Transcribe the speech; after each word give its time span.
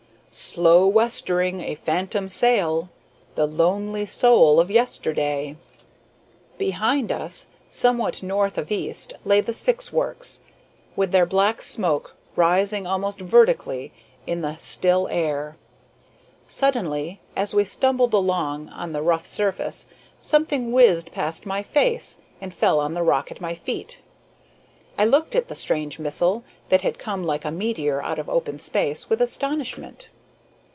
"Slow 0.33 0.87
westering, 0.87 1.59
a 1.59 1.75
phantom 1.75 2.29
sail 2.29 2.87
The 3.35 3.45
lonely 3.45 4.05
soul 4.05 4.61
of 4.61 4.71
yesterday." 4.71 5.57
Behind 6.57 7.11
us, 7.11 7.47
somewhat 7.67 8.23
north 8.23 8.57
of 8.57 8.71
east, 8.71 9.11
lay 9.25 9.41
the 9.41 9.51
Syx 9.51 9.91
works, 9.91 10.39
with 10.95 11.11
their 11.11 11.25
black 11.25 11.61
smoke 11.61 12.15
rising 12.37 12.87
almost 12.87 13.19
vertically 13.19 13.91
in 14.25 14.39
the 14.39 14.55
still 14.55 15.09
air. 15.09 15.57
Suddenly, 16.47 17.19
as 17.35 17.53
we 17.53 17.65
stumbled 17.65 18.13
along 18.13 18.69
on 18.69 18.93
the 18.93 19.01
rough 19.01 19.25
surface, 19.25 19.85
something 20.17 20.71
whizzed 20.71 21.11
past 21.11 21.45
my 21.45 21.61
face 21.61 22.19
and 22.39 22.53
fell 22.53 22.79
on 22.79 22.93
the 22.93 23.03
rock 23.03 23.31
at 23.31 23.41
my 23.41 23.53
feet. 23.53 23.99
I 24.97 25.03
looked 25.03 25.35
at 25.35 25.47
the 25.47 25.55
strange 25.55 25.99
missile, 25.99 26.45
that 26.69 26.83
had 26.83 26.97
come 26.97 27.25
like 27.25 27.43
a 27.43 27.51
meteor 27.51 28.01
out 28.01 28.17
of 28.17 28.29
open 28.29 28.59
space, 28.59 29.09
with 29.09 29.21
astonishment. 29.21 30.09